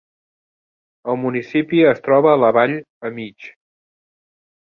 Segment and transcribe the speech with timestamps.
[1.13, 2.73] El municipi es troba a la vall
[3.11, 3.51] a mig.